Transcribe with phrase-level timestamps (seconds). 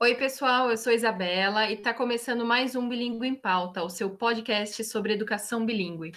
[0.00, 4.08] Oi, pessoal, eu sou Isabela e está começando mais um Bilingue em Pauta, o seu
[4.08, 6.12] podcast sobre educação bilíngue.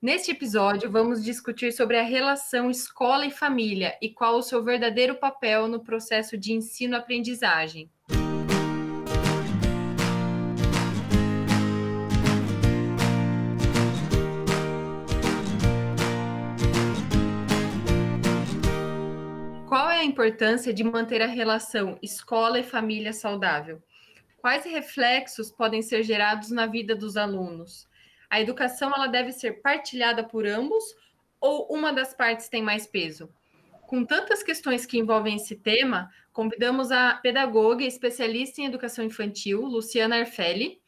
[0.00, 5.16] Neste episódio, vamos discutir sobre a relação escola e família e qual o seu verdadeiro
[5.16, 7.90] papel no processo de ensino-aprendizagem.
[20.14, 23.82] Importância de manter a relação escola e família saudável?
[24.38, 27.88] Quais reflexos podem ser gerados na vida dos alunos?
[28.30, 30.84] A educação ela deve ser partilhada por ambos
[31.40, 33.28] ou uma das partes tem mais peso?
[33.88, 39.62] Com tantas questões que envolvem esse tema, convidamos a pedagoga e especialista em educação infantil,
[39.62, 40.78] Luciana Arfelli,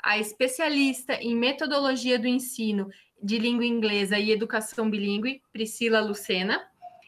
[0.00, 2.88] a especialista em metodologia do ensino
[3.20, 6.64] de língua inglesa e educação bilíngue, Priscila Lucena,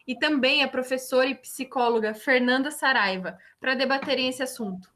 [0.09, 4.89] e também a professora e psicóloga Fernanda Saraiva para debaterem esse assunto.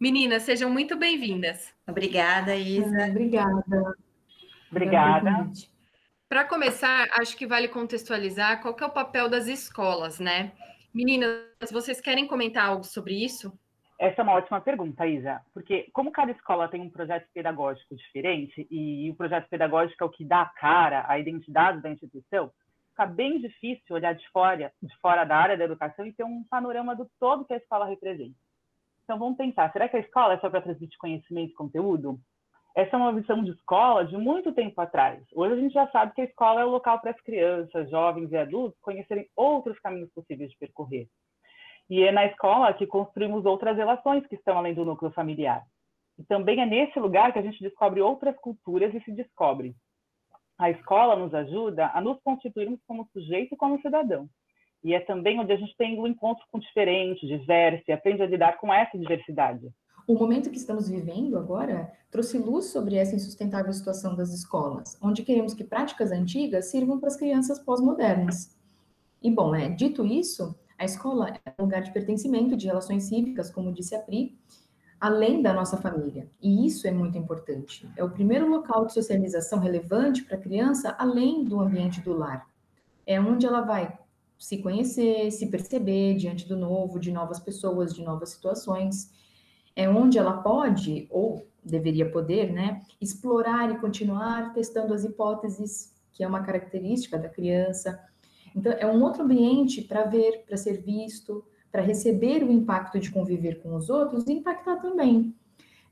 [0.00, 1.70] Meninas, sejam muito bem-vindas.
[1.86, 3.08] Obrigada, Isa.
[3.10, 3.94] Obrigada.
[4.70, 5.50] Obrigada.
[6.30, 10.52] Para começar, acho que vale contextualizar qual é o papel das escolas, né?
[10.94, 13.52] Meninas, vocês querem comentar algo sobre isso?
[13.98, 18.66] Essa é uma ótima pergunta, Isa, porque como cada escola tem um projeto pedagógico diferente
[18.70, 22.50] e o projeto pedagógico é o que dá a cara, a identidade da instituição,
[22.92, 26.44] fica bem difícil olhar de fora, de fora da área da educação e ter um
[26.44, 28.36] panorama do todo que a escola representa.
[29.02, 32.18] Então vamos pensar, será que a escola é só para transmitir conhecimento e conteúdo?
[32.74, 35.22] Essa é uma visão de escola de muito tempo atrás.
[35.34, 38.30] Hoje a gente já sabe que a escola é o local para as crianças, jovens
[38.30, 41.08] e adultos conhecerem outros caminhos possíveis de percorrer.
[41.90, 45.62] E é na escola que construímos outras relações que estão além do núcleo familiar.
[46.18, 49.74] E também é nesse lugar que a gente descobre outras culturas e se descobre
[50.62, 54.28] a escola nos ajuda a nos constituirmos como sujeito e como cidadão.
[54.84, 58.22] E é também onde a gente tem o um encontro com diferente, diverso, e aprende
[58.22, 59.68] a lidar com essa diversidade.
[60.06, 65.24] O momento que estamos vivendo agora trouxe luz sobre essa insustentável situação das escolas, onde
[65.24, 68.56] queremos que práticas antigas sirvam para as crianças pós-modernas.
[69.20, 73.50] E, bom, é, dito isso, a escola é um lugar de pertencimento, de relações cívicas,
[73.50, 74.36] como disse a Pri,
[75.02, 76.28] além da nossa família.
[76.40, 77.90] E isso é muito importante.
[77.96, 82.46] É o primeiro local de socialização relevante para a criança, além do ambiente do lar.
[83.04, 83.98] É onde ela vai
[84.38, 89.12] se conhecer, se perceber diante do novo, de novas pessoas, de novas situações.
[89.74, 96.22] É onde ela pode, ou deveria poder, né, explorar e continuar testando as hipóteses, que
[96.22, 97.98] é uma característica da criança.
[98.54, 103.10] Então, é um outro ambiente para ver, para ser visto, para receber o impacto de
[103.10, 105.34] conviver com os outros e impactar também.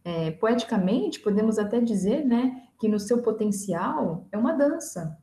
[0.04, 5.18] É, poeticamente, podemos até dizer né, que no seu potencial é uma dança.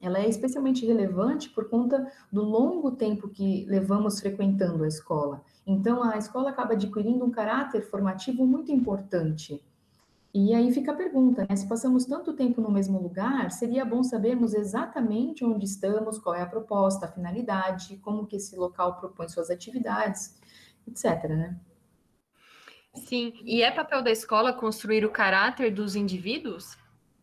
[0.00, 5.42] Ela é especialmente relevante por conta do longo tempo que levamos frequentando a escola.
[5.66, 9.62] Então, a escola acaba adquirindo um caráter formativo muito importante.
[10.32, 11.56] E aí fica a pergunta, né?
[11.56, 16.42] Se passamos tanto tempo no mesmo lugar, seria bom sabermos exatamente onde estamos, qual é
[16.42, 20.40] a proposta, a finalidade, como que esse local propõe suas atividades,
[20.86, 21.60] etc, né?
[22.94, 26.76] Sim, e é papel da escola construir o caráter dos indivíduos?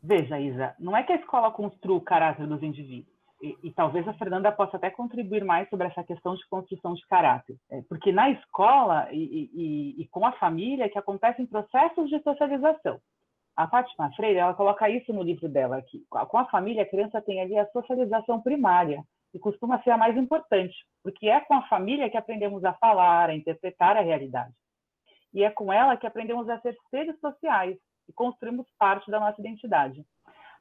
[0.04, 3.17] Veja, Isa, não é que a escola construa o caráter dos indivíduos.
[3.42, 7.06] E, e, talvez a Fernanda possa até contribuir mais sobre essa questão de construção de
[7.06, 7.56] caráter.
[7.70, 13.00] É, porque na escola e, e, e, com a família que acontecem processos de socialização.
[13.56, 16.04] A Fátima Freire, ela coloca isso no livro dela aqui.
[16.10, 19.04] Com a família, a criança tem ali a socialização primária,
[19.34, 23.30] e costuma ser a mais importante, porque é com a família que aprendemos a falar,
[23.30, 24.54] a interpretar a realidade.
[25.34, 27.78] E é com ela que aprendemos a ser seres sociais
[28.08, 30.04] e construímos parte da nossa identidade.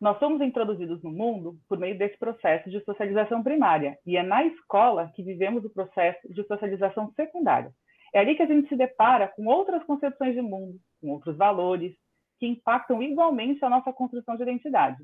[0.00, 4.44] Nós somos introduzidos no mundo por meio desse processo de socialização primária, e é na
[4.44, 7.72] escola que vivemos o processo de socialização secundária.
[8.12, 11.94] É ali que a gente se depara com outras concepções de mundo, com outros valores,
[12.38, 15.02] que impactam igualmente a nossa construção de identidade.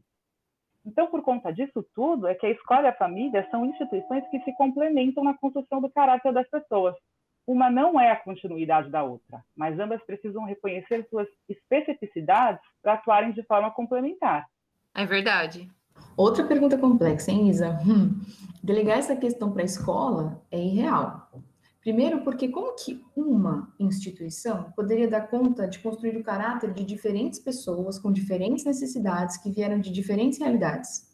[0.85, 4.41] Então, por conta disso tudo, é que a escola e a família são instituições que
[4.41, 6.95] se complementam na construção do caráter das pessoas.
[7.47, 13.33] Uma não é a continuidade da outra, mas ambas precisam reconhecer suas especificidades para atuarem
[13.33, 14.47] de forma complementar.
[14.94, 15.71] É verdade.
[16.17, 17.79] Outra pergunta complexa, hein, Isa?
[17.87, 18.21] Hum,
[18.62, 21.31] delegar essa questão para a escola é irreal.
[21.81, 27.41] Primeiro, porque como que uma instituição poderia dar conta de construir o caráter de diferentes
[27.41, 31.11] pessoas com diferentes necessidades que vieram de diferentes realidades?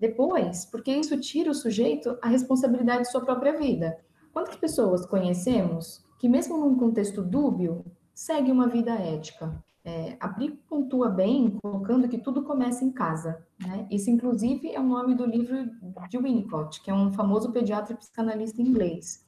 [0.00, 3.98] Depois, porque isso tira o sujeito a responsabilidade de sua própria vida.
[4.32, 9.62] Quantas pessoas conhecemos que, mesmo num contexto dúbio, seguem uma vida ética?
[9.84, 13.46] É, a Pri pontua bem, colocando que tudo começa em casa.
[13.60, 13.86] Né?
[13.90, 15.70] Isso, inclusive, é o nome do livro
[16.08, 19.24] de Winnicott, que é um famoso pediatra e psicanalista inglês.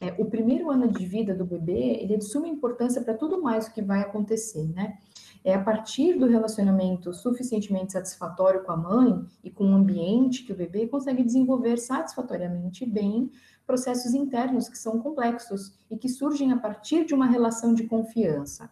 [0.00, 3.40] é, o primeiro ano de vida do bebê, ele é de suma importância para tudo
[3.40, 4.98] mais o que vai acontecer, né?
[5.42, 10.52] É a partir do relacionamento suficientemente satisfatório com a mãe e com o ambiente que
[10.52, 13.30] o bebê consegue desenvolver satisfatoriamente bem
[13.64, 18.68] processos internos que são complexos e que surgem a partir de uma relação de confiança.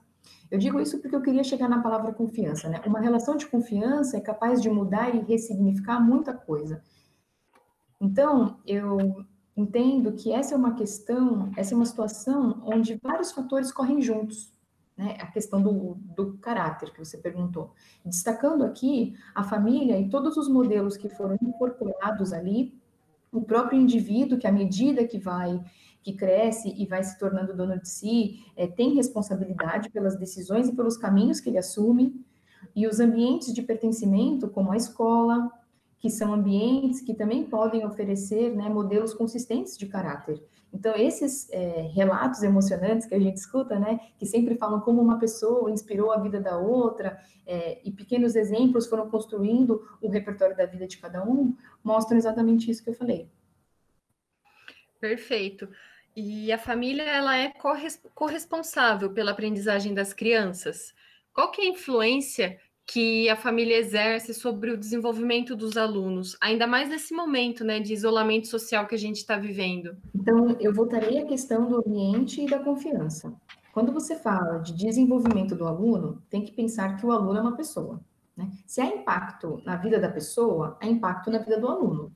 [0.55, 2.81] Eu digo isso porque eu queria chegar na palavra confiança, né?
[2.87, 6.81] Uma relação de confiança é capaz de mudar e ressignificar muita coisa.
[8.01, 9.25] Então, eu
[9.57, 14.53] entendo que essa é uma questão, essa é uma situação onde vários fatores correm juntos.
[14.97, 15.17] Né?
[15.19, 17.73] A questão do, do caráter que você perguntou.
[18.05, 22.81] Destacando aqui a família e todos os modelos que foram incorporados ali,
[23.35, 25.61] o próprio indivíduo, que à medida que vai
[26.03, 30.77] que cresce e vai se tornando dono de si, é, tem responsabilidade pelas decisões e
[30.77, 32.23] pelos caminhos que ele assume,
[32.77, 35.51] e os ambientes de pertencimento, como a escola,
[36.05, 40.39] que são ambientes que também podem oferecer né, modelos consistentes de caráter.
[40.71, 45.19] Então, esses é, relatos emocionantes que a gente escuta, né, que sempre falam como uma
[45.19, 50.67] pessoa inspirou a vida da outra, é, e pequenos exemplos foram construindo o repertório da
[50.67, 53.31] vida de cada um, mostram exatamente isso que eu falei.
[55.01, 55.71] Perfeito.
[56.15, 57.51] E a família ela é
[58.15, 60.95] corresponsável pela aprendizagem das crianças.
[61.33, 66.67] Qual que é a influência que a família exerce sobre o desenvolvimento dos alunos, ainda
[66.67, 69.97] mais nesse momento né, de isolamento social que a gente está vivendo?
[70.15, 73.35] Então, eu voltarei à questão do ambiente e da confiança.
[73.73, 77.57] Quando você fala de desenvolvimento do aluno, tem que pensar que o aluno é uma
[77.57, 78.01] pessoa.
[78.37, 78.51] Né?
[78.67, 82.13] Se há impacto na vida da pessoa, há impacto na vida do aluno.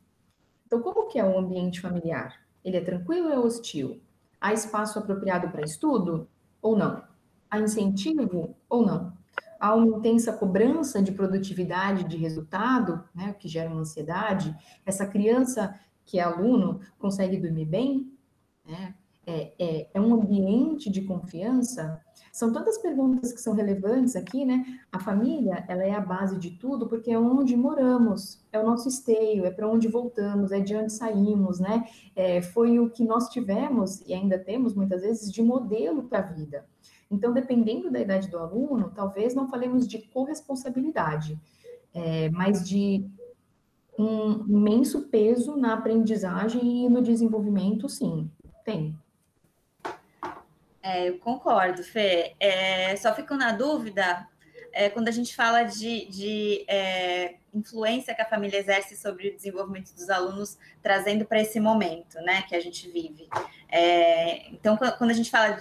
[0.66, 2.40] Então, como que é o ambiente familiar?
[2.62, 4.00] Ele é tranquilo ou é hostil?
[4.40, 6.28] Há espaço apropriado para estudo
[6.60, 7.02] ou não?
[7.50, 9.17] Há incentivo ou não?
[9.60, 14.54] Há uma intensa cobrança de produtividade, de resultado, né, que gera uma ansiedade.
[14.86, 15.74] Essa criança
[16.04, 18.12] que é aluno consegue dormir bem?
[18.66, 18.94] Né?
[19.26, 22.00] É, é, é um ambiente de confiança?
[22.32, 24.64] São tantas perguntas que são relevantes aqui, né?
[24.92, 28.88] A família, ela é a base de tudo, porque é onde moramos, é o nosso
[28.88, 31.84] esteio, é para onde voltamos, é de onde saímos, né?
[32.14, 36.22] É, foi o que nós tivemos e ainda temos muitas vezes de modelo para a
[36.22, 36.64] vida.
[37.10, 41.38] Então, dependendo da idade do aluno, talvez não falemos de corresponsabilidade,
[41.94, 43.04] é, mas de
[43.98, 48.30] um imenso peso na aprendizagem e no desenvolvimento, sim,
[48.64, 48.96] tem.
[50.82, 52.34] É, eu concordo, Fê.
[52.38, 54.28] É, só fico na dúvida
[54.72, 59.34] é, quando a gente fala de, de é, influência que a família exerce sobre o
[59.34, 63.28] desenvolvimento dos alunos, trazendo para esse momento né, que a gente vive.
[63.68, 65.58] É, então, quando a gente fala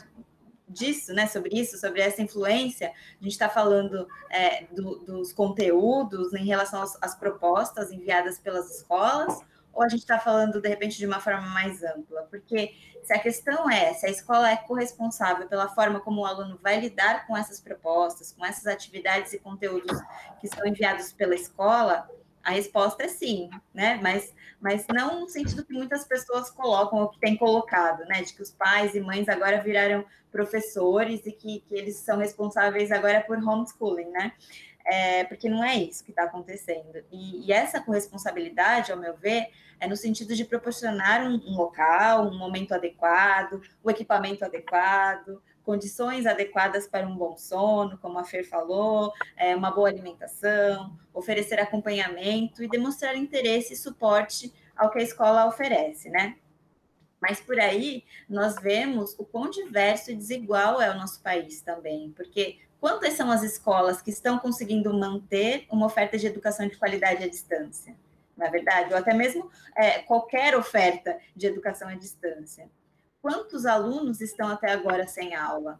[0.68, 6.34] disso, né, sobre isso, sobre essa influência, a gente está falando é, do, dos conteúdos
[6.34, 9.40] em relação às, às propostas enviadas pelas escolas,
[9.74, 12.24] ou a gente está falando, de repente, de uma forma mais ampla?
[12.24, 12.74] Porque
[13.04, 16.80] se a questão é se a escola é corresponsável pela forma como o aluno vai
[16.80, 19.96] lidar com essas propostas, com essas atividades e conteúdos
[20.42, 22.10] que são enviados pela escola,
[22.48, 24.00] a resposta é sim, né?
[24.02, 28.22] Mas, mas não no sentido que muitas pessoas colocam ou que têm colocado, né?
[28.22, 32.90] De que os pais e mães agora viraram professores e que, que eles são responsáveis
[32.90, 34.32] agora por homeschooling, né?
[34.86, 37.04] É, porque não é isso que está acontecendo.
[37.12, 42.28] E, e, essa corresponsabilidade, ao meu ver, é no sentido de proporcionar um, um local,
[42.28, 48.48] um momento adequado, o equipamento adequado, condições adequadas para um bom sono, como a Fer
[48.48, 55.03] falou, é, uma boa alimentação, oferecer acompanhamento e demonstrar interesse e suporte ao que a
[55.03, 56.38] escola oferece, né?
[57.20, 62.13] Mas por aí nós vemos o quão diverso e desigual é o nosso país também,
[62.15, 67.25] porque quantas são as escolas que estão conseguindo manter uma oferta de educação de qualidade
[67.25, 67.94] à distância?
[68.38, 72.70] na é verdade, ou até mesmo é, qualquer oferta de educação à distância.
[73.21, 75.79] Quantos alunos estão até agora sem aula?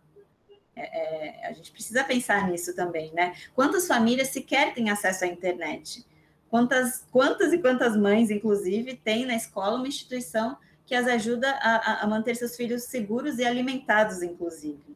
[0.76, 3.36] É, é, a gente precisa pensar nisso também, né?
[3.56, 6.06] Quantas famílias sequer têm acesso à internet?
[6.50, 12.04] Quantas, quantas e quantas mães, inclusive, têm na escola uma instituição que as ajuda a,
[12.04, 14.96] a manter seus filhos seguros e alimentados, inclusive?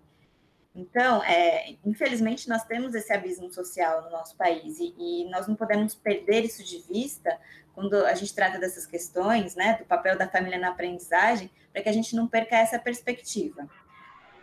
[0.73, 5.55] Então, é, infelizmente, nós temos esse abismo social no nosso país e, e, nós não
[5.55, 7.37] podemos perder isso de vista
[7.75, 11.89] quando a gente trata dessas questões, né, do papel da família na aprendizagem, para que
[11.89, 13.67] a gente não perca essa perspectiva.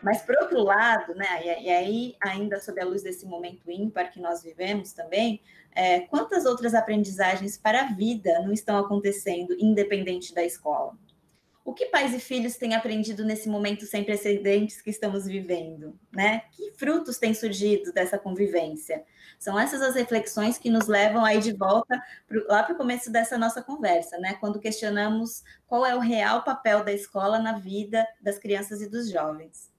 [0.02, 1.26] Mas, por outro lado, né,
[1.62, 5.40] e, aí, ainda sob a luz desse momento ímpar que nós vivemos também,
[5.74, 10.96] é, quantas outras aprendizagens para a vida não estão acontecendo independente da escola?
[11.68, 16.44] O que pais e filhos têm aprendido nesse momento sem precedentes que estamos vivendo, né?
[16.52, 19.04] Que frutos têm surgido dessa convivência?
[19.38, 23.12] São essas as reflexões que nos levam aí de volta pro, lá para o começo
[23.12, 24.32] dessa nossa conversa, né?
[24.40, 29.10] Quando questionamos qual é o real papel da escola na vida das crianças e dos
[29.10, 29.70] jovens.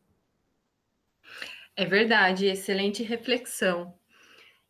[1.76, 3.99] É verdade, excelente reflexão.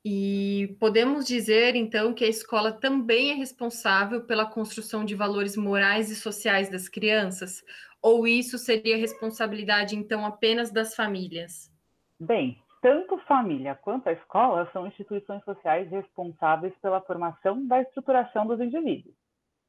[0.03, 6.09] E podemos dizer, então, que a escola também é responsável pela construção de valores morais
[6.09, 7.63] e sociais das crianças?
[8.01, 11.69] Ou isso seria responsabilidade, então, apenas das famílias?
[12.17, 18.61] Bem, tanto família quanto a escola são instituições sociais responsáveis pela formação da estruturação dos
[18.61, 19.13] indivíduos.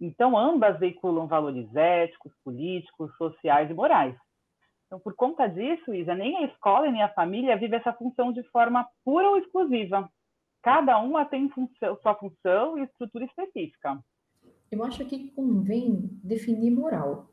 [0.01, 4.15] Então, ambas veiculam valores éticos, políticos, sociais e morais.
[4.87, 8.43] Então, por conta disso, Isa, nem a escola nem a família vive essa função de
[8.45, 10.09] forma pura ou exclusiva.
[10.63, 13.99] Cada uma tem função, sua função e estrutura específica.
[14.71, 17.31] Eu acho que convém definir moral.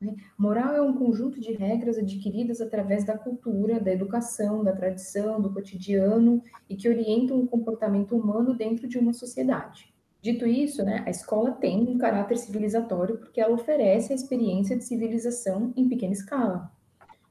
[0.00, 0.16] Né?
[0.38, 5.52] Moral é um conjunto de regras adquiridas através da cultura, da educação, da tradição, do
[5.52, 9.92] cotidiano e que orientam o comportamento humano dentro de uma sociedade.
[10.22, 14.84] Dito isso, né, a escola tem um caráter civilizatório porque ela oferece a experiência de
[14.84, 16.70] civilização em pequena escala.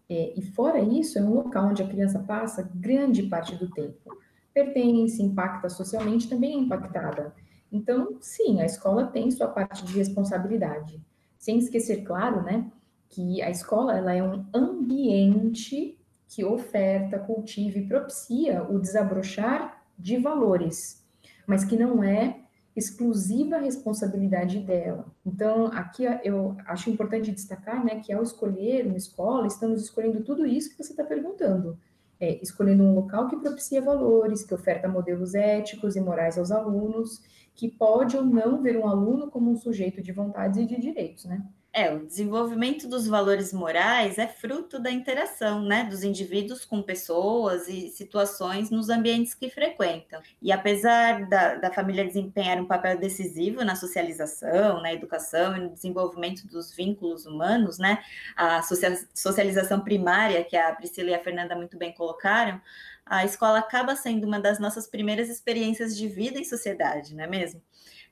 [0.08, 4.20] É, e fora isso, é um local onde a criança passa grande parte do tempo
[4.54, 7.34] pertence, impacta socialmente, também é impactada.
[7.72, 11.02] Então, sim, a escola tem sua parte de responsabilidade.
[11.38, 12.70] Sem esquecer, claro, né,
[13.10, 20.18] que a escola ela é um ambiente que oferta, cultiva e propicia o desabrochar de
[20.18, 21.04] valores,
[21.48, 22.42] mas que não é
[22.76, 25.06] exclusiva responsabilidade dela.
[25.26, 30.46] Então, aqui eu acho importante destacar, né, que ao escolher uma escola, estamos escolhendo tudo
[30.46, 31.78] isso que você está perguntando
[32.20, 37.22] é, escolhendo um local que propicia valores, que oferta modelos éticos e morais aos alunos,
[37.56, 41.26] que pode ou não ver um aluno como um sujeito de vontades e de direitos,
[41.26, 41.46] né?
[41.80, 47.70] É, o desenvolvimento dos valores morais é fruto da interação, né, dos indivíduos com pessoas
[47.70, 50.22] e situações nos ambientes que frequentam.
[50.42, 55.70] E apesar da, da família desempenhar um papel decisivo na socialização, na educação e no
[55.70, 58.04] desenvolvimento dos vínculos humanos, né,
[58.36, 62.60] a socialização primária, que a Priscila e a Fernanda muito bem colocaram,
[63.06, 67.28] a escola acaba sendo uma das nossas primeiras experiências de vida em sociedade, não é
[67.28, 67.62] mesmo?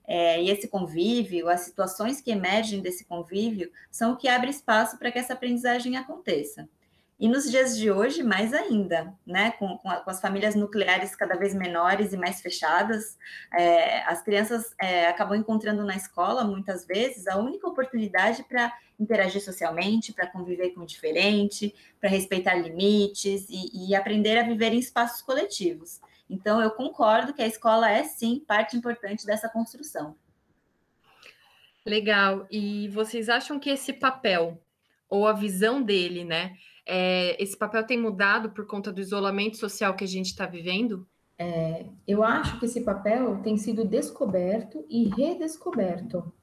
[0.08, 4.98] É, e esse convívio, as situações que emergem desse convívio, são o que abre espaço
[4.98, 6.68] para que essa aprendizagem aconteça.
[7.20, 9.52] E nos dias de hoje, mais ainda, né?
[9.52, 13.18] Com, com, a, com as famílias nucleares cada vez menores e mais fechadas,
[13.52, 19.44] é, as crianças é, acabam encontrando na escola, muitas vezes, a única oportunidade para interagir
[19.44, 24.80] socialmente, para conviver com o diferente, para respeitar limites e, e aprender a viver em
[24.80, 26.00] espaços coletivos.
[26.30, 30.16] Então, eu concordo que a escola é, sim, parte importante dessa construção.
[31.86, 32.46] Legal.
[32.52, 34.62] E vocês acham que esse papel,
[35.10, 36.56] ou a visão dele, né?
[36.86, 41.08] É, esse papel tem mudado por conta do isolamento social que a gente está vivendo?
[41.38, 46.34] É, eu acho que esse papel tem sido descoberto e redescoberto.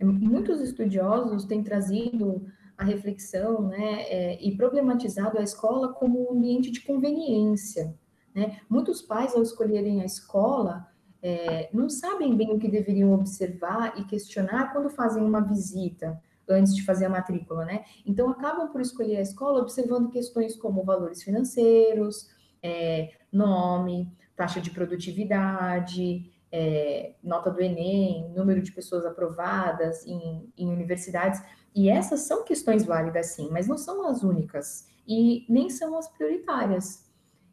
[0.00, 2.46] Muitos estudiosos têm trazido
[2.76, 7.94] a reflexão né, é, e problematizado a escola como um ambiente de conveniência.
[8.34, 8.60] Né?
[8.68, 10.86] Muitos pais, ao escolherem a escola,
[11.22, 16.74] é, não sabem bem o que deveriam observar e questionar quando fazem uma visita antes
[16.74, 17.84] de fazer a matrícula, né?
[18.04, 22.28] Então acabam por escolher a escola observando questões como valores financeiros,
[22.62, 30.68] é, nome, taxa de produtividade, é, nota do Enem, número de pessoas aprovadas em, em
[30.68, 31.40] universidades.
[31.74, 36.08] E essas são questões válidas, sim, mas não são as únicas e nem são as
[36.08, 37.09] prioritárias.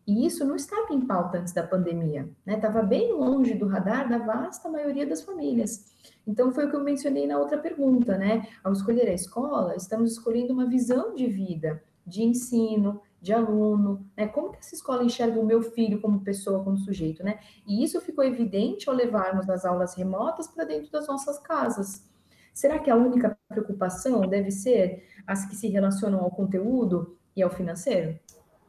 [0.07, 2.55] E isso não estava em pauta antes da pandemia, né?
[2.55, 5.93] Estava bem longe do radar da vasta maioria das famílias.
[6.25, 8.47] Então, foi o que eu mencionei na outra pergunta, né?
[8.63, 14.27] Ao escolher a escola, estamos escolhendo uma visão de vida, de ensino, de aluno, né?
[14.27, 17.39] Como que essa escola enxerga o meu filho como pessoa, como sujeito, né?
[17.67, 22.07] E isso ficou evidente ao levarmos as aulas remotas para dentro das nossas casas.
[22.53, 27.49] Será que a única preocupação deve ser as que se relacionam ao conteúdo e ao
[27.49, 28.17] financeiro?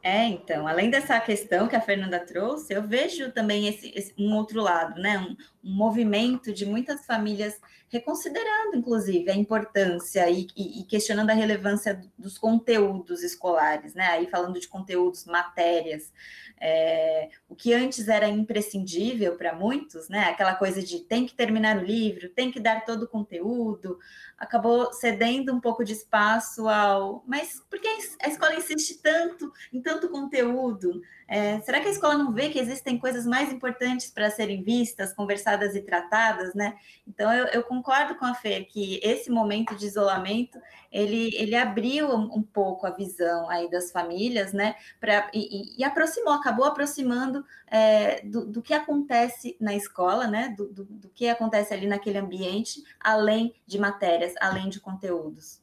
[0.01, 4.35] É, então, além dessa questão que a Fernanda trouxe, eu vejo também esse, esse um
[4.37, 5.19] outro lado, né?
[5.19, 11.35] Um, um, movimento de muitas famílias reconsiderando, inclusive, a importância e, e, e, questionando a
[11.35, 14.07] relevância dos conteúdos escolares, né?
[14.07, 16.13] Aí falando de conteúdos, matérias,
[16.61, 20.25] é, o que antes era imprescindível para muitos, né?
[20.25, 23.99] Aquela coisa de tem que terminar o livro, tem que dar todo o conteúdo,
[24.37, 27.25] acabou cedendo um pouco de espaço ao.
[27.27, 27.89] Mas por que
[28.23, 29.53] a escola insiste tanto?
[29.73, 31.01] Então, tanto conteúdo.
[31.27, 35.15] É, será que a escola não vê que existem coisas mais importantes para serem vistas,
[35.15, 36.77] conversadas e tratadas, né?
[37.07, 40.59] Então, eu, eu, concordo com a Fê que esse momento de isolamento,
[40.93, 44.75] ele, ele abriu um, pouco a visão aí das famílias, né?
[45.01, 50.55] Pra, e, e aproximou, acabou aproximando é, do, do, que acontece na escola, né?
[50.55, 55.63] Do, do, do que acontece ali naquele ambiente, além de matérias, além de conteúdos.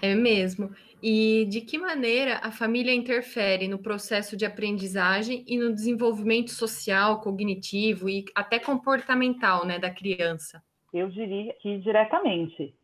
[0.00, 0.74] É mesmo.
[1.06, 7.20] E de que maneira a família interfere no processo de aprendizagem e no desenvolvimento social,
[7.20, 10.62] cognitivo e até comportamental né, da criança?
[10.94, 12.74] Eu diria que diretamente.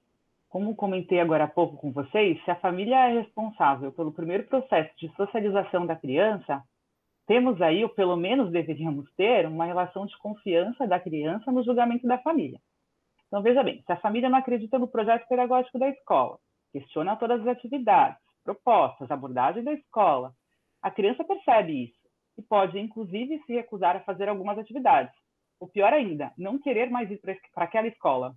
[0.50, 4.90] Como comentei agora há pouco com vocês, se a família é responsável pelo primeiro processo
[4.98, 6.62] de socialização da criança,
[7.26, 12.06] temos aí, ou pelo menos deveríamos ter, uma relação de confiança da criança no julgamento
[12.06, 12.60] da família.
[13.28, 16.38] Então, veja bem, se a família não acredita no projeto pedagógico da escola,
[16.72, 20.32] questiona todas as atividades, propostas, abordagem da escola.
[20.82, 22.00] A criança percebe isso
[22.38, 25.14] e pode, inclusive, se recusar a fazer algumas atividades.
[25.58, 28.34] O pior ainda, não querer mais ir para aquela escola.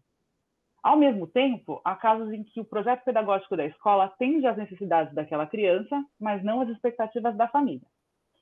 [0.83, 5.13] Ao mesmo tempo, há casos em que o projeto pedagógico da escola atende às necessidades
[5.13, 7.87] daquela criança, mas não às expectativas da família.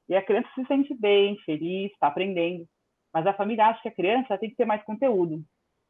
[0.09, 2.65] E a criança se sente bem, feliz, está aprendendo,
[3.13, 5.43] mas a família acha que a criança tem que ter mais conteúdo,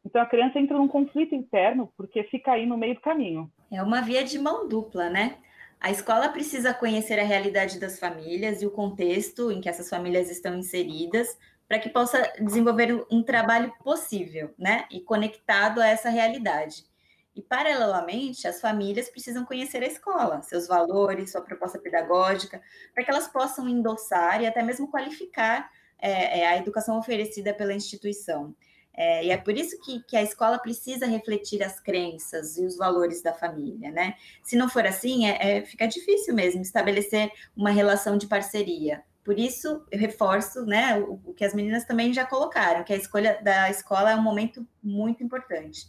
[0.05, 3.51] então a criança entra num conflito interno porque fica aí no meio do caminho.
[3.71, 5.37] É uma via de mão dupla, né?
[5.79, 10.29] A escola precisa conhecer a realidade das famílias e o contexto em que essas famílias
[10.29, 11.37] estão inseridas
[11.67, 14.85] para que possa desenvolver um trabalho possível, né?
[14.91, 16.85] E conectado a essa realidade.
[17.33, 22.61] E, paralelamente, as famílias precisam conhecer a escola, seus valores, sua proposta pedagógica,
[22.93, 27.73] para que elas possam endossar e até mesmo qualificar é, é a educação oferecida pela
[27.73, 28.53] instituição.
[28.93, 32.77] É, e é por isso que, que, a escola precisa refletir as crenças e os
[32.77, 34.15] valores da família, né?
[34.43, 39.01] Se não for assim, é, é, fica difícil mesmo estabelecer uma relação de parceria.
[39.23, 42.97] Por isso, eu reforço né, o, o que as meninas também já colocaram, que a
[42.97, 45.87] escolha da escola é um momento muito importante.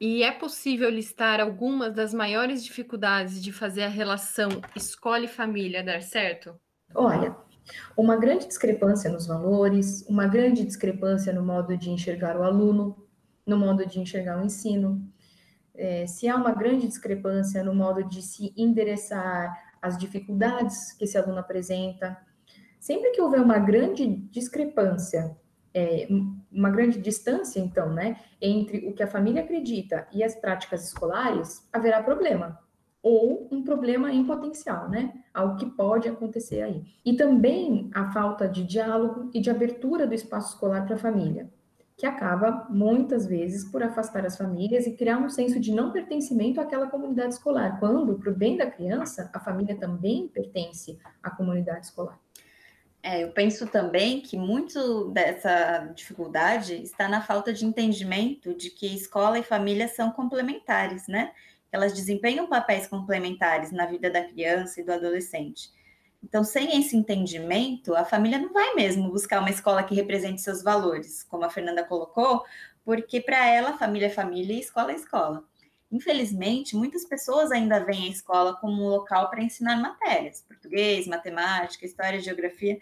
[0.00, 5.82] E é possível listar algumas das maiores dificuldades de fazer a relação escola e família
[5.82, 6.58] dar certo?
[6.92, 7.36] Olha,
[7.96, 12.96] uma grande discrepância nos valores, uma grande discrepância no modo de enxergar o aluno,
[13.46, 15.02] no modo de enxergar o ensino.
[15.74, 21.16] É, se há uma grande discrepância no modo de se endereçar as dificuldades que esse
[21.16, 22.16] aluno apresenta,
[22.78, 25.36] sempre que houver uma grande discrepância,
[25.74, 26.06] é,
[26.50, 31.66] uma grande distância, então, né, entre o que a família acredita e as práticas escolares,
[31.72, 32.58] haverá problema
[33.02, 35.12] ou um problema em potencial, né?
[35.34, 36.84] Algo que pode acontecer aí.
[37.04, 41.50] E também a falta de diálogo e de abertura do espaço escolar para a família,
[41.96, 46.60] que acaba muitas vezes por afastar as famílias e criar um senso de não pertencimento
[46.60, 51.86] àquela comunidade escolar, quando, para o bem da criança, a família também pertence à comunidade
[51.86, 52.18] escolar.
[53.04, 58.86] É, eu penso também que muito dessa dificuldade está na falta de entendimento de que
[58.94, 61.32] escola e família são complementares, né?
[61.72, 65.70] Elas desempenham papéis complementares na vida da criança e do adolescente.
[66.22, 70.62] Então, sem esse entendimento, a família não vai mesmo buscar uma escola que represente seus
[70.62, 72.44] valores, como a Fernanda colocou,
[72.84, 75.42] porque para ela, família é família e escola é escola.
[75.90, 81.84] Infelizmente, muitas pessoas ainda veem a escola como um local para ensinar matérias, português, matemática,
[81.84, 82.78] história, geografia,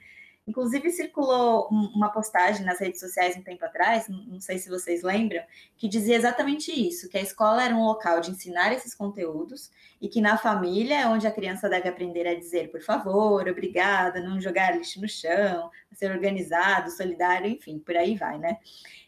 [0.50, 5.40] Inclusive, circulou uma postagem nas redes sociais um tempo atrás, não sei se vocês lembram,
[5.76, 10.08] que dizia exatamente isso: que a escola era um local de ensinar esses conteúdos e
[10.08, 14.40] que na família é onde a criança deve aprender a dizer por favor, obrigada, não
[14.40, 18.58] jogar lixo no chão, ser organizado, solidário, enfim, por aí vai, né?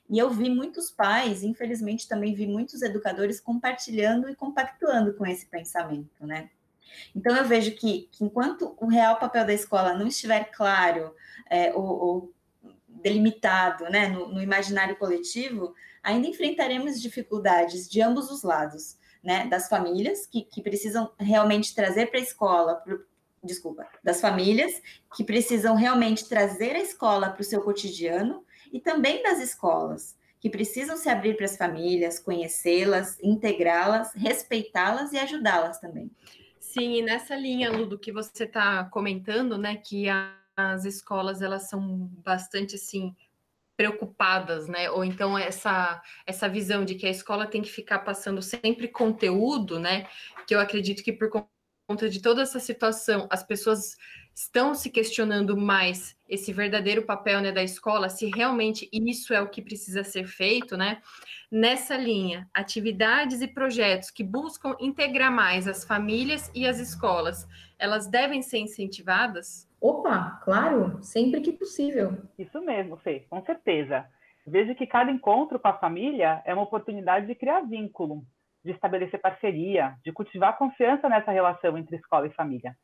[0.09, 5.47] E eu vi muitos pais, infelizmente também vi muitos educadores compartilhando e compactuando com esse
[5.47, 6.51] pensamento, né?
[7.15, 11.15] Então, eu vejo que, que enquanto o real papel da escola não estiver claro
[11.51, 12.33] é, ou, ou,
[12.89, 19.69] delimitado né, no, no, imaginário coletivo, ainda enfrentaremos dificuldades de ambos os lados, né, das
[19.69, 23.05] famílias, que, que precisam realmente trazer para a escola, pro,
[23.43, 24.81] desculpa, das famílias,
[25.17, 30.49] que precisam realmente trazer a escola para o seu cotidiano, e também das escolas, que
[30.49, 36.11] precisam se abrir para as famílias, conhecê-las, integrá-las, respeitá-las e ajudá-las também.
[36.73, 41.43] Sim, e nessa linha, Lu, do que você está comentando, né, que a, as escolas
[41.43, 43.15] elas são bastante assim
[43.77, 44.91] preocupadas, né?
[44.91, 49.79] Ou então essa essa visão de que a escola tem que ficar passando sempre conteúdo,
[49.79, 50.09] né?
[50.47, 51.47] Que eu acredito que por
[51.93, 53.99] conta de toda essa situação, as pessoas
[54.35, 59.51] estão se questionando mais esse verdadeiro papel né, da escola, se realmente isso é o
[59.51, 61.03] que precisa ser feito, né?
[61.51, 67.47] Nessa linha, atividades e projetos que buscam integrar mais as famílias e as escolas,
[67.79, 69.69] elas devem ser incentivadas?
[69.79, 72.17] Opa, claro, sempre que possível.
[72.39, 74.07] Isso mesmo, Fê, com certeza.
[74.47, 78.25] Vejo que cada encontro com a família é uma oportunidade de criar vínculo,
[78.65, 82.77] de estabelecer parceria, de cultivar confiança nessa relação entre escola e família.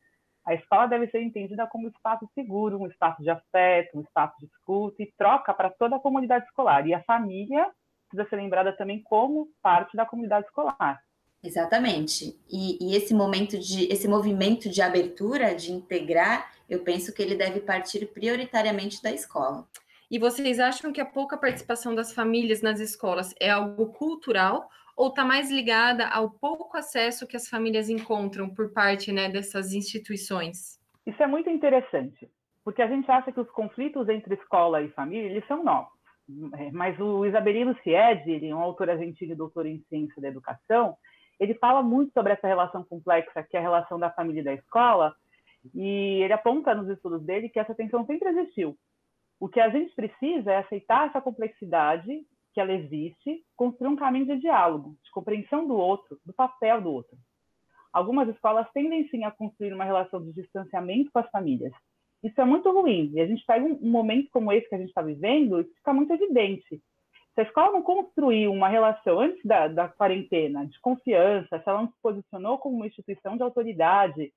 [0.45, 4.35] A escola deve ser entendida como um espaço seguro, um espaço de afeto, um espaço
[4.39, 6.87] de escuta e troca para toda a comunidade escolar.
[6.87, 7.71] E a família
[8.09, 11.03] precisa ser lembrada também como parte da comunidade escolar.
[11.43, 12.37] Exatamente.
[12.51, 17.37] E, e, esse momento de, esse movimento de abertura, de integrar, eu penso que ele
[17.37, 19.69] deve partir prioritariamente da escola.
[20.11, 25.11] E vocês acham que a pouca participação das famílias nas escolas é algo cultural ou
[25.11, 30.77] está mais ligada ao pouco acesso que as famílias encontram por parte né, dessas instituições?
[31.07, 32.29] Isso é muito interessante,
[32.65, 35.97] porque a gente acha que os conflitos entre escola e família eles são novos.
[36.59, 40.29] É, mas o Isabelino Sied, ele é um autor argentino e doutor em ciência da
[40.29, 40.97] educação,
[41.39, 44.53] ele fala muito sobre essa relação complexa que é a relação da família e da
[44.53, 45.15] escola,
[45.75, 48.77] e ele aponta nos estudos dele que essa tensão sempre existiu.
[49.39, 54.27] O que a gente precisa é aceitar essa complexidade, que ela existe, construir um caminho
[54.27, 57.17] de diálogo, de compreensão do outro, do papel do outro.
[57.93, 61.73] Algumas escolas tendem sim a construir uma relação de distanciamento com as famílias.
[62.23, 63.11] Isso é muito ruim.
[63.15, 65.93] E a gente pega um momento como esse que a gente está vivendo, isso fica
[65.93, 66.83] muito evidente.
[67.35, 71.83] Se a escola não construiu uma relação antes da, da quarentena de confiança, se ela
[71.83, 74.33] não se posicionou como uma instituição de autoridade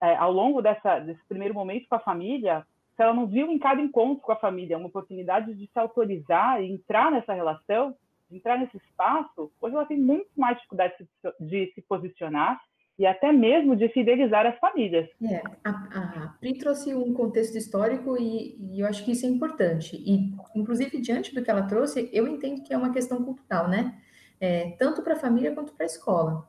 [0.00, 2.64] é, ao longo dessa, desse primeiro momento com a família,
[2.98, 6.60] se ela não viu em cada encontro com a família uma oportunidade de se autorizar
[6.60, 7.94] e entrar nessa relação,
[8.28, 12.60] entrar nesse espaço, hoje ela tem muito mais dificuldade de, de se posicionar
[12.98, 15.08] e até mesmo de fidelizar as famílias.
[15.22, 19.28] É, a, a Pri trouxe um contexto histórico e, e, eu acho que isso é
[19.28, 19.94] importante.
[19.94, 23.96] E, inclusive, diante do que ela trouxe, eu entendo que é uma questão cultural, né?
[24.40, 26.48] É, tanto para a família quanto para a escola.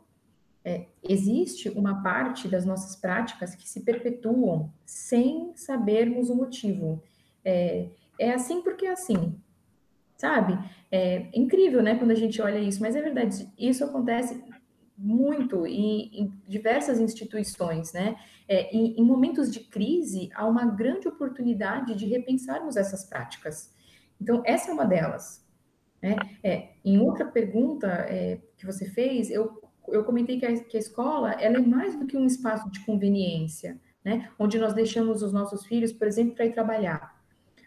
[0.63, 7.01] É, existe uma parte das nossas práticas que se perpetuam sem sabermos o motivo.
[7.43, 7.87] É,
[8.19, 9.35] é assim porque é assim,
[10.17, 10.59] sabe?
[10.91, 14.43] É incrível, né, quando a gente olha isso, mas é verdade, isso acontece
[14.97, 18.17] muito em, em diversas instituições, né?
[18.49, 23.73] É, em, em, momentos de crise, há uma grande oportunidade de repensarmos essas práticas.
[24.19, 25.47] Então, essa é uma delas.
[26.01, 26.15] Né?
[26.43, 29.61] É, em outra pergunta é, que você fez, eu,
[29.93, 33.79] eu comentei que a, que a escola é mais do que um espaço de conveniência,
[34.03, 34.29] né?
[34.37, 37.19] Onde nós deixamos os nossos filhos, por exemplo, para ir trabalhar.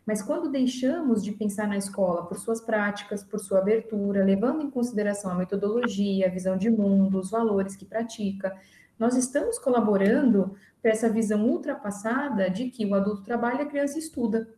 [0.04, 4.70] Mas quando deixamos de pensar na escola por suas práticas, por sua abertura, levando em
[4.70, 8.56] consideração a metodologia, a visão de mundo, os valores que pratica,
[8.98, 14.48] nós estamos colaborando para essa visão ultrapassada de que o adulto trabalha, a criança estuda,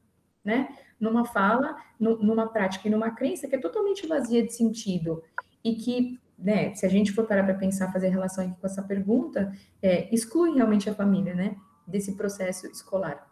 [0.42, 0.68] né?
[0.98, 5.22] Numa fala, numa prática e numa crença que é totalmente vazia de sentido
[5.62, 8.82] e que, né, se a gente for parar para pensar, fazer relação aqui com essa
[8.82, 13.26] pergunta, é, exclui realmente a família, né, desse processo escolar.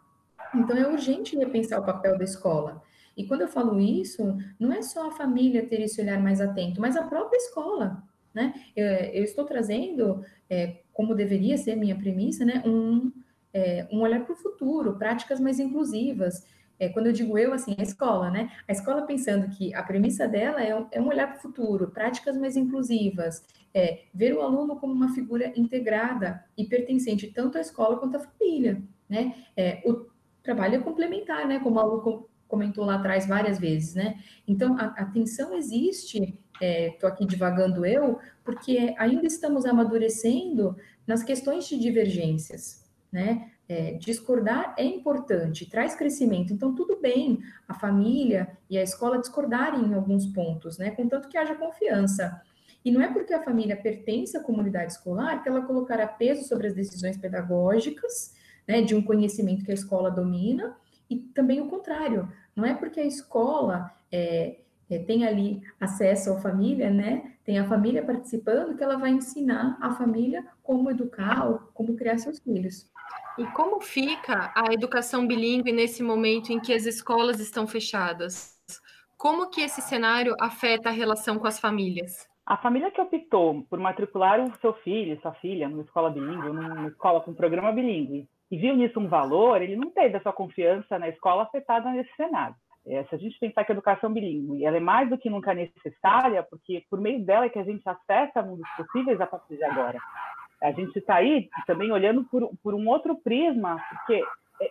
[0.55, 2.81] Então, é urgente repensar o papel da escola.
[3.15, 6.81] E quando eu falo isso, não é só a família ter esse olhar mais atento,
[6.81, 8.03] mas a própria escola.
[8.33, 8.53] Né?
[8.75, 13.11] Eu, eu estou trazendo, é, como deveria ser minha premissa, né, um,
[13.53, 16.45] é, um olhar para o futuro, práticas mais inclusivas.
[16.79, 18.51] É, quando eu digo eu, assim, a escola, né?
[18.67, 21.91] A escola pensando que a premissa dela é um, é um olhar para o futuro,
[21.91, 27.61] práticas mais inclusivas, é, ver o aluno como uma figura integrada e pertencente tanto à
[27.61, 29.35] escola quanto à família, né?
[29.55, 30.07] É, o,
[30.43, 31.59] trabalho é complementar, né?
[31.59, 34.19] Como a Lu comentou lá atrás várias vezes, né?
[34.47, 40.75] Então, a, a tensão existe, estou é, aqui divagando eu, porque ainda estamos amadurecendo
[41.07, 43.49] nas questões de divergências, né?
[43.75, 46.53] É, discordar é importante, traz crescimento.
[46.53, 50.91] Então, tudo bem a família e a escola discordarem em alguns pontos, né?
[50.91, 52.39] Contanto que haja confiança.
[52.85, 56.67] E não é porque a família pertence à comunidade escolar que ela colocará peso sobre
[56.67, 58.35] as decisões pedagógicas
[58.67, 60.77] né, de um conhecimento que a escola domina,
[61.09, 66.39] e também o contrário, não é porque a escola é, é, tem ali acesso à
[66.39, 71.95] família, né, tem a família participando, que ela vai ensinar a família como educar, como
[71.95, 72.87] criar seus filhos.
[73.35, 78.59] E como fica a educação bilíngue nesse momento em que as escolas estão fechadas?
[79.17, 82.29] Como que esse cenário afeta a relação com as famílias?
[82.45, 86.87] A família que optou por matricular o seu filho, sua filha, numa escola bilíngue, numa
[86.89, 90.99] escola com programa bilíngue, e viu nisso um valor, ele não teve a sua confiança
[90.99, 92.55] na escola afetada nesse cenário.
[92.85, 95.55] É, se a gente pensar que a educação bilíngue ela é mais do que nunca
[95.55, 99.63] necessária, porque por meio dela é que a gente acessa mundos possíveis a partir de
[99.63, 99.97] agora.
[100.63, 104.23] A gente está aí também olhando por, por um outro prisma, porque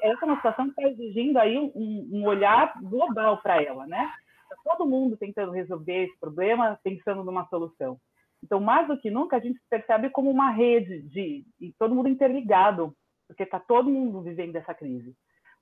[0.02, 4.10] essa é uma situação que está exigindo aí um, um olhar global para ela, né?
[4.48, 7.98] Tá todo mundo tentando resolver esse problema, pensando numa solução.
[8.42, 11.94] Então, mais do que nunca, a gente se percebe como uma rede de e todo
[11.94, 12.94] mundo interligado,
[13.28, 15.14] porque está todo mundo vivendo essa crise.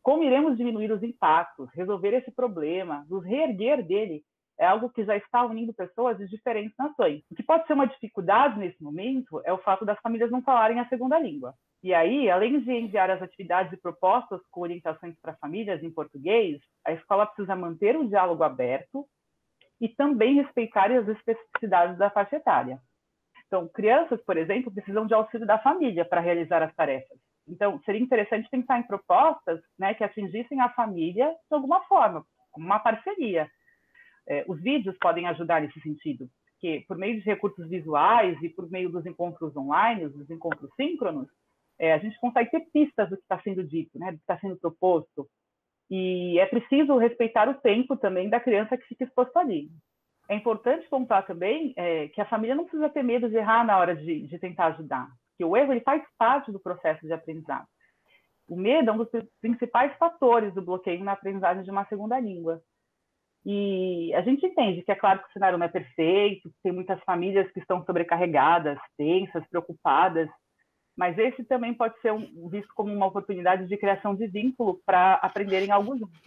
[0.03, 4.23] Como iremos diminuir os impactos, resolver esse problema, nos reerguer dele,
[4.61, 7.23] é algo que já está unindo pessoas de diferentes nações.
[7.31, 10.79] O que pode ser uma dificuldade nesse momento é o fato das famílias não falarem
[10.79, 11.55] a segunda língua.
[11.83, 16.61] E aí, além de enviar as atividades e propostas com orientações para famílias em português,
[16.87, 19.07] a escola precisa manter um diálogo aberto
[19.81, 22.79] e também respeitar as especificidades da faixa etária.
[23.47, 27.19] Então, crianças, por exemplo, precisam de auxílio da família para realizar as tarefas.
[27.49, 32.67] Então, seria interessante pensar em propostas né, que atingissem a família de alguma forma, como
[32.67, 33.51] uma parceria.
[34.31, 38.71] É, os vídeos podem ajudar nesse sentido, porque por meio de recursos visuais e por
[38.71, 41.27] meio dos encontros online, dos encontros síncronos,
[41.81, 44.39] é, a gente consegue ter pistas do que está sendo dito, né, do que está
[44.39, 45.27] sendo proposto.
[45.91, 49.69] E é preciso respeitar o tempo também da criança que fica exposto ali.
[50.29, 53.77] É importante contar também é, que a família não precisa ter medo de errar na
[53.77, 57.67] hora de, de tentar ajudar, porque o erro ele faz parte do processo de aprendizado.
[58.49, 59.09] O medo é um dos
[59.41, 62.63] principais fatores do bloqueio na aprendizagem de uma segunda língua.
[63.45, 67.03] E a gente entende que é claro que o cenário não é perfeito, tem muitas
[67.05, 70.29] famílias que estão sobrecarregadas, tensas, preocupadas,
[70.97, 75.15] mas esse também pode ser um, visto como uma oportunidade de criação de vínculo para
[75.15, 76.21] aprenderem algo juntos.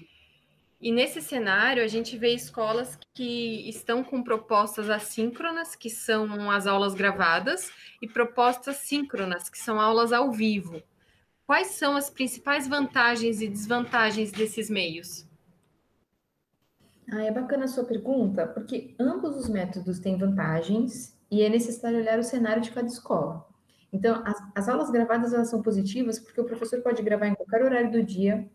[0.81, 6.67] E nesse cenário, a gente vê escolas que estão com propostas assíncronas, que são as
[6.67, 7.71] aulas gravadas,
[8.01, 10.81] e propostas síncronas, que são aulas ao vivo.
[11.45, 15.25] Quais são as principais vantagens e desvantagens desses meios?
[17.11, 21.99] Ah, é bacana a sua pergunta, porque ambos os métodos têm vantagens e é necessário
[21.99, 23.45] olhar o cenário de cada escola.
[23.91, 27.63] Então, as, as aulas gravadas elas são positivas porque o professor pode gravar em qualquer
[27.63, 28.49] horário do dia.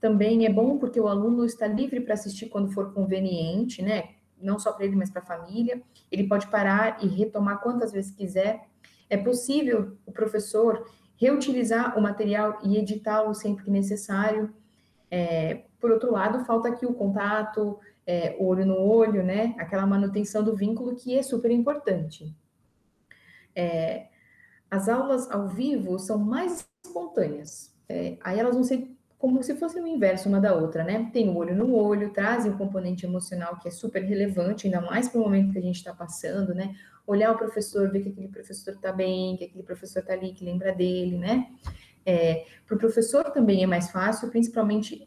[0.00, 4.10] Também é bom porque o aluno está livre para assistir quando for conveniente, né?
[4.40, 5.82] Não só para ele, mas para a família.
[6.10, 8.66] Ele pode parar e retomar quantas vezes quiser.
[9.10, 14.54] É possível o professor reutilizar o material e editá-lo sempre que necessário.
[15.10, 19.54] É, por outro lado, falta aqui o contato, é, olho no olho, né?
[19.58, 22.34] Aquela manutenção do vínculo que é super importante.
[23.54, 24.06] É,
[24.70, 27.74] as aulas ao vivo são mais espontâneas.
[27.88, 31.10] É, aí elas vão ser como se fossem o inverso uma da outra, né?
[31.12, 35.08] Tem o olho no olho, trazem um componente emocional que é super relevante, ainda mais
[35.08, 36.74] para o momento que a gente está passando, né?
[37.06, 40.44] Olhar o professor, ver que aquele professor está bem, que aquele professor está ali, que
[40.44, 41.48] lembra dele, né?
[42.08, 45.06] É, para o professor também é mais fácil, principalmente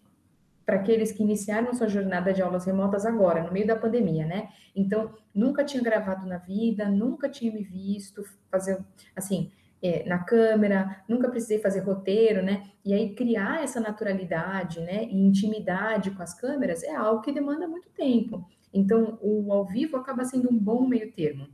[0.64, 4.50] para aqueles que iniciaram sua jornada de aulas remotas agora, no meio da pandemia, né?
[4.76, 8.78] Então, nunca tinha gravado na vida, nunca tinha me visto fazer,
[9.16, 12.70] assim, é, na câmera, nunca precisei fazer roteiro, né?
[12.86, 17.68] E aí, criar essa naturalidade, né, e intimidade com as câmeras é algo que demanda
[17.68, 18.48] muito tempo.
[18.72, 21.48] Então, o ao vivo acaba sendo um bom meio termo.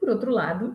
[0.00, 0.74] Por outro lado,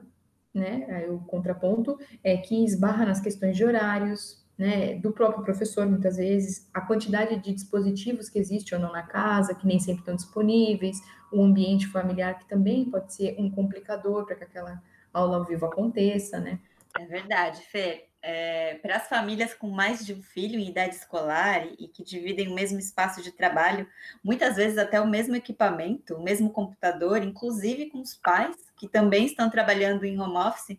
[0.53, 6.17] né, o contraponto é que esbarra nas questões de horários, né, do próprio professor, muitas
[6.17, 10.15] vezes, a quantidade de dispositivos que existe ou não na casa, que nem sempre estão
[10.15, 10.99] disponíveis,
[11.31, 14.81] o ambiente familiar, que também pode ser um complicador para que aquela
[15.13, 16.59] aula ao vivo aconteça, né?
[16.97, 18.05] É verdade, Fê.
[18.21, 22.03] É, para as famílias com mais de um filho em idade escolar e, e que
[22.03, 23.87] dividem o mesmo espaço de trabalho,
[24.21, 29.25] muitas vezes até o mesmo equipamento, o mesmo computador, inclusive com os pais que também
[29.25, 30.77] estão trabalhando em home office,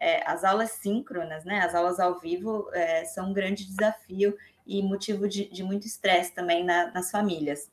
[0.00, 4.34] é, as aulas síncronas, né, as aulas ao vivo, é, são um grande desafio
[4.66, 7.70] e motivo de, de muito estresse também na, nas famílias.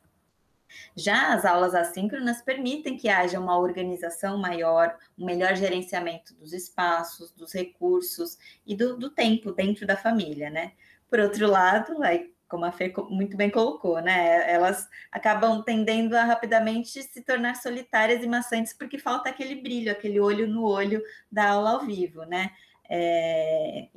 [0.96, 7.32] Já as aulas assíncronas permitem que haja uma organização maior, um melhor gerenciamento dos espaços,
[7.32, 10.74] dos recursos e do, do tempo dentro da família, né?
[11.10, 14.52] Por outro lado, aí como a Fê muito bem colocou, né?
[14.52, 20.20] Elas acabam tendendo a rapidamente se tornar solitárias e maçantes porque falta aquele brilho, aquele
[20.20, 21.02] olho no olho
[21.32, 22.52] da aula ao vivo, né?
[22.90, 23.88] É,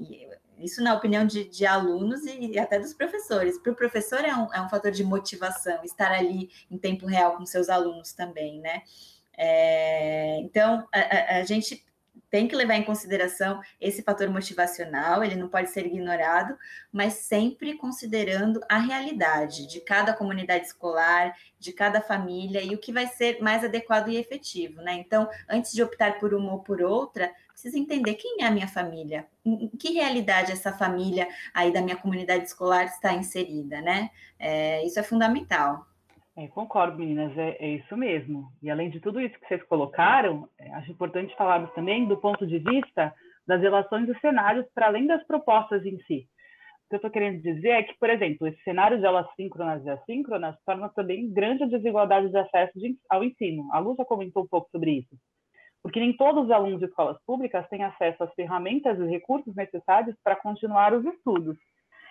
[0.59, 3.59] isso na opinião de, de, alunos e até dos professores.
[3.59, 7.37] Para o professor é um, é um fator de motivação, estar ali em tempo real
[7.37, 8.83] com seus alunos também, né?
[9.37, 11.87] É, então, a, a, a gente
[12.31, 16.59] tem que levar em consideração esse fator motivacional, ele não pode ser ignorado,
[16.93, 22.93] mas sempre considerando a realidade de cada comunidade escolar, de cada família e o que
[22.93, 24.95] vai ser mais adequado e efetivo, né?
[24.95, 28.69] Então, antes de optar por uma ou por outra, precisa entender quem é a minha
[28.69, 34.11] família, em que realidade essa família aí da minha comunidade escolar está inserida, né?
[34.39, 35.85] É, isso é fundamental.
[36.37, 38.49] É, concordo, meninas, é, é, isso mesmo.
[38.63, 42.47] E além de tudo isso que vocês colocaram, é, acho importante falarmos também do ponto
[42.47, 43.13] de vista
[43.45, 46.29] das relações e cenários para além das propostas em si.
[46.87, 49.85] O que eu estou querendo dizer é que, por exemplo, esse cenário de aulas síncronas
[49.85, 53.69] e assíncronas torna também grande a desigualdade de acesso de, ao ensino.
[53.73, 55.19] A Lu já comentou um pouco sobre isso.
[55.83, 60.17] Porque nem todos os alunos de escolas públicas têm acesso às ferramentas e recursos necessários
[60.23, 61.57] para continuar os estudos.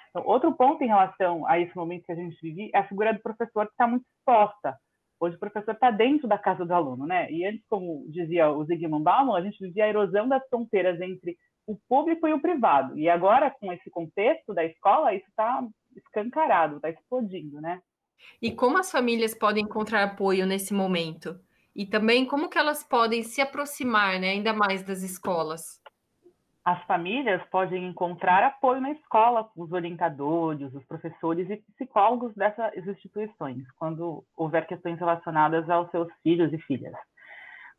[0.09, 3.13] Então, outro ponto em relação a esse momento que a gente vive é a figura
[3.13, 4.77] do professor que está muito exposta.
[5.19, 7.31] Hoje o professor está dentro da casa do aluno, né?
[7.31, 11.37] E antes, como dizia o Zygmunt Bauman, a gente vivia a erosão das fronteiras entre
[11.65, 12.97] o público e o privado.
[12.97, 17.81] E agora, com esse contexto da escola, isso está escancarado, está explodindo, né?
[18.41, 21.39] E como as famílias podem encontrar apoio nesse momento?
[21.77, 25.79] E também como que elas podem se aproximar, né, ainda mais das escolas?
[26.67, 32.75] as famílias podem encontrar apoio na escola com os orientadores, os professores e psicólogos dessas
[32.85, 36.93] instituições, quando houver questões relacionadas aos seus filhos e filhas.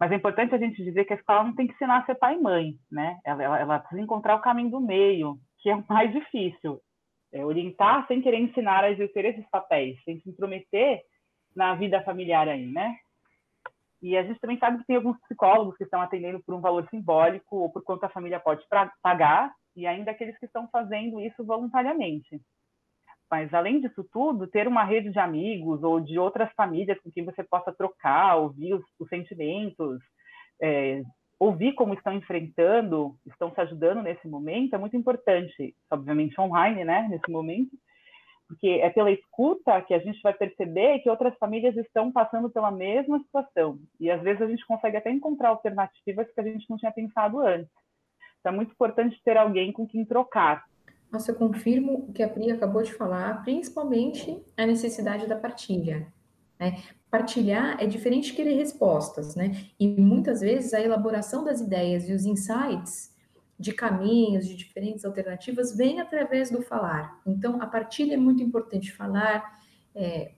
[0.01, 2.15] Mas é importante a gente dizer que a escola não tem que ensinar a ser
[2.15, 3.19] pai e mãe, né?
[3.27, 6.81] Ela, ela, ela precisa encontrar o caminho do meio, que é o mais difícil.
[7.31, 11.03] É orientar sem querer ensinar a exercer esses papéis, sem se intrometer
[11.55, 12.97] na vida familiar aí, né?
[14.01, 16.87] E a gente também sabe que tem alguns psicólogos que estão atendendo por um valor
[16.89, 18.65] simbólico ou por quanto a família pode
[19.03, 22.41] pagar, e ainda aqueles que estão fazendo isso voluntariamente.
[23.31, 27.25] Mas, além disso tudo, ter uma rede de amigos ou de outras famílias com quem
[27.25, 30.01] você possa trocar, ouvir os, os sentimentos,
[30.63, 31.03] é,
[31.39, 35.75] ouvir como estão enfrentando, estão se ajudando nesse momento, é muito importante.
[35.91, 37.71] Obviamente, online, né, nesse momento,
[38.49, 42.71] porque é pela escuta que a gente vai perceber que outras famílias estão passando pela
[42.71, 43.79] mesma situação.
[44.01, 47.41] E às vezes a gente consegue até encontrar alternativas que a gente não tinha pensado
[47.41, 47.71] antes.
[48.41, 50.65] Então é muito importante ter alguém com quem trocar.
[51.13, 56.07] Nossa, eu confirmo o que a Pri acabou de falar, principalmente a necessidade da partilha.
[56.59, 56.83] Né?
[57.11, 59.53] Partilhar é diferente de querer respostas, né?
[59.79, 63.15] E muitas vezes a elaboração das ideias e os insights
[63.59, 67.21] de caminhos, de diferentes alternativas, vem através do falar.
[67.27, 69.61] Então, a partilha é muito importante falar,
[69.95, 70.33] é,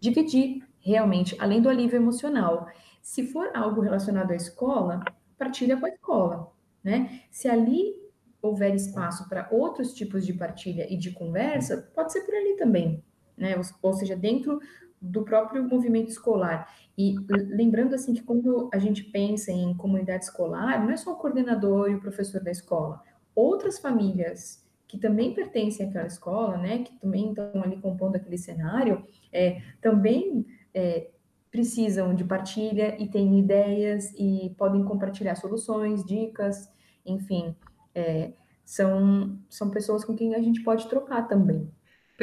[0.00, 2.66] dividir realmente, além do alívio emocional.
[3.02, 5.04] Se for algo relacionado à escola,
[5.38, 6.50] partilha com a escola,
[6.82, 7.22] né?
[7.30, 7.94] Se ali
[8.40, 13.02] houver espaço para outros tipos de partilha e de conversa, pode ser por ali também,
[13.36, 13.56] né?
[13.56, 14.60] Ou, ou seja, dentro
[15.04, 16.68] do próprio movimento escolar.
[16.96, 21.16] E lembrando assim que quando a gente pensa em comunidade escolar, não é só o
[21.16, 23.02] coordenador e o professor da escola,
[23.34, 29.04] outras famílias que também pertencem àquela escola, né, que também estão ali compondo aquele cenário,
[29.32, 31.10] é, também é,
[31.50, 36.70] precisam de partilha e têm ideias e podem compartilhar soluções, dicas,
[37.04, 37.56] enfim,
[37.94, 38.32] é,
[38.64, 41.68] são, são pessoas com quem a gente pode trocar também.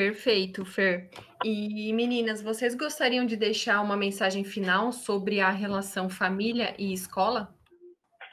[0.02, 1.12] Perfeito, Fer.
[1.46, 7.54] E meninas, vocês gostariam de deixar uma mensagem final sobre a relação família e escola?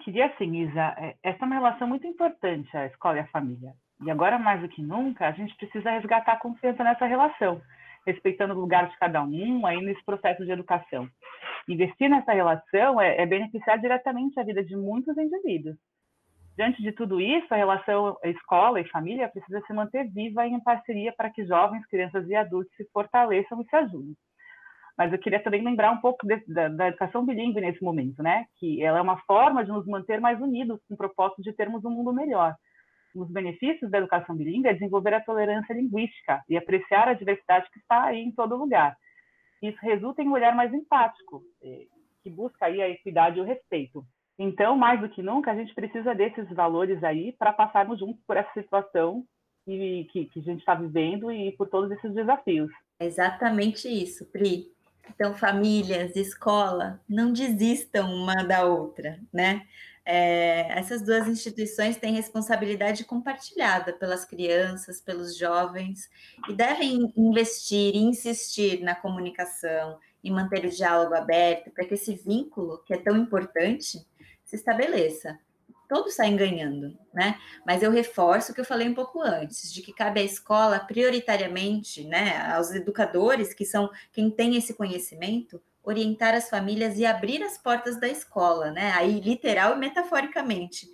[0.02, 0.94] Queria sim, Isa.
[0.96, 3.74] É, essa é uma relação muito importante, a escola e a família.
[4.02, 7.60] E agora, mais do que nunca, a gente precisa resgatar a confiança nessa relação,
[8.06, 11.06] respeitando o lugar de cada um aí nesse processo de educação.
[11.68, 15.76] Investir nessa relação é, é beneficiar diretamente a vida de muitos indivíduos.
[16.58, 21.12] Diante de tudo isso, a relação escola e família precisa se manter viva em parceria
[21.16, 24.16] para que jovens, crianças e adultos se fortaleçam e se ajudem.
[24.96, 28.44] Mas eu queria também lembrar um pouco de, da, da, educação bilíngue nesse momento, né?
[28.58, 31.84] Que ela é uma forma de nos manter mais unidos com o propósito de termos
[31.84, 32.56] um mundo melhor.
[33.14, 37.70] Um dos benefícios da educação bilíngue é desenvolver a tolerância linguística e apreciar a diversidade
[37.72, 38.96] que está aí em todo lugar.
[39.62, 41.86] Isso resulta em um olhar mais empático, eh,
[42.20, 44.04] que busca aí a equidade e o respeito.
[44.38, 48.36] Então, mais do que nunca, a gente precisa desses valores aí para passarmos juntos por
[48.36, 49.24] essa situação
[49.64, 52.70] que, que, que a gente está vivendo e por todos esses desafios.
[53.00, 54.72] É exatamente isso, Pri.
[55.10, 59.66] Então, famílias, escola, não desistam uma da outra, né?
[60.04, 66.08] É, essas duas instituições têm responsabilidade compartilhada pelas crianças, pelos jovens,
[66.48, 72.14] e devem investir e insistir na comunicação e manter o diálogo aberto para que esse
[72.14, 73.98] vínculo, que é tão importante,
[74.48, 75.38] se estabeleça.
[75.86, 77.38] Todos saem ganhando, né?
[77.66, 80.80] Mas eu reforço o que eu falei um pouco antes, de que cabe à escola,
[80.80, 87.42] prioritariamente, né, aos educadores, que são quem tem esse conhecimento, orientar as famílias e abrir
[87.42, 88.92] as portas da escola, né?
[88.92, 90.88] Aí, literal e metaforicamente,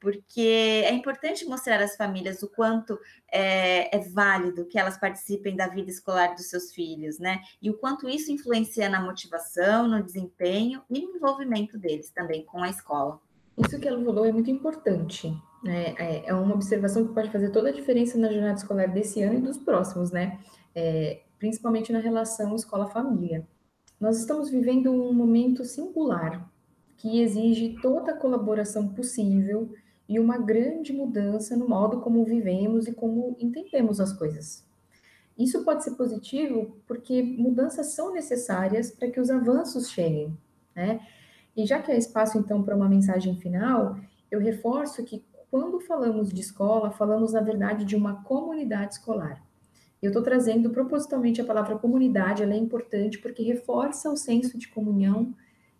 [0.00, 2.98] porque é importante mostrar às famílias o quanto
[3.32, 7.40] é, é, válido que elas participem da vida escolar dos seus filhos, né?
[7.60, 12.62] E o quanto isso influencia na motivação, no desempenho e no envolvimento deles também com
[12.62, 13.20] a escola.
[13.56, 15.32] Isso que ela falou é muito importante.
[15.64, 15.94] Né?
[15.98, 19.38] É, é uma observação que pode fazer toda a diferença na jornada escolar desse ano
[19.38, 20.38] e dos próximos, né?
[20.74, 23.46] É, principalmente na relação escola-família.
[24.00, 26.48] Nós estamos vivendo um momento singular
[26.96, 29.72] que exige toda a colaboração possível
[30.08, 34.66] e uma grande mudança no modo como vivemos e como entendemos as coisas.
[35.36, 40.36] Isso pode ser positivo porque mudanças são necessárias para que os avanços cheguem,
[40.74, 41.00] né?
[41.56, 43.98] E já que há espaço então para uma mensagem final,
[44.30, 49.42] eu reforço que quando falamos de escola, falamos na verdade de uma comunidade escolar.
[50.00, 54.68] Eu estou trazendo propositalmente a palavra comunidade, ela é importante porque reforça o senso de
[54.68, 55.34] comunhão,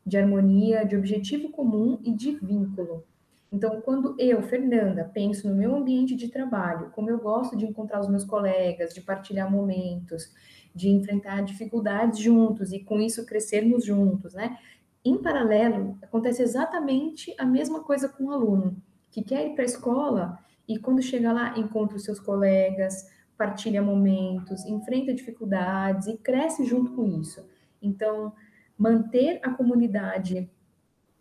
[0.05, 3.05] de harmonia, de objetivo comum e de vínculo.
[3.51, 8.01] Então, quando eu, Fernanda, penso no meu ambiente de trabalho, como eu gosto de encontrar
[8.01, 10.33] os meus colegas, de partilhar momentos,
[10.75, 14.59] de enfrentar dificuldades juntos e com isso crescermos juntos, né?
[15.05, 18.77] Em paralelo, acontece exatamente a mesma coisa com o aluno,
[19.11, 20.39] que quer ir para a escola
[20.69, 26.93] e quando chega lá encontra os seus colegas, partilha momentos, enfrenta dificuldades e cresce junto
[26.93, 27.49] com isso.
[27.81, 28.33] Então,
[28.77, 30.51] manter a comunidade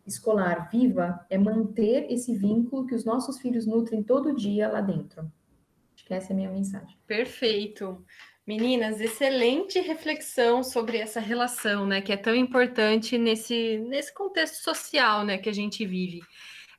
[0.08, 5.32] escolar viva é manter esse vínculo que os nossos filhos nutrem todo dia lá dentro.
[5.96, 6.98] Acho que essa é a minha mensagem.
[7.06, 8.04] Perfeito.
[8.46, 15.26] Meninas, excelente reflexão sobre essa relação, né, que é tão importante nesse, nesse contexto social,
[15.26, 16.22] né, que a gente vive.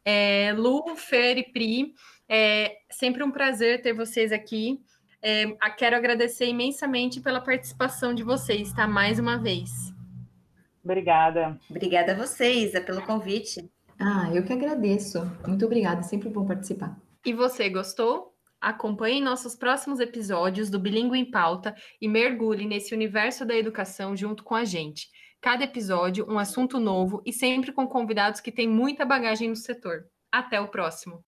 [0.03, 1.93] É, Lu, Fer e Pri,
[2.27, 4.81] é sempre um prazer ter vocês aqui.
[5.21, 8.87] É, quero agradecer imensamente pela participação de vocês, tá?
[8.87, 9.98] Mais uma vez.
[10.85, 11.59] Obrigada.
[11.69, 13.69] Obrigada a vocês é pelo convite.
[14.01, 15.21] Ah, eu que agradeço.
[15.47, 16.97] Muito obrigada, sempre bom participar.
[17.25, 18.35] E você gostou?
[18.61, 24.43] Acompanhe nossos próximos episódios do Bilingue em Pauta e mergulhe nesse universo da educação junto
[24.43, 25.09] com a gente.
[25.41, 30.05] Cada episódio, um assunto novo e sempre com convidados que têm muita bagagem no setor.
[30.33, 31.23] Até o próximo!